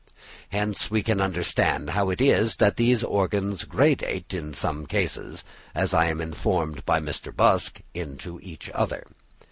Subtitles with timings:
[0.49, 5.43] Hence, we can understand how it is that these organs graduate in some cases,
[5.75, 7.31] as I am informed by Mr.
[7.31, 9.05] Busk, into each other.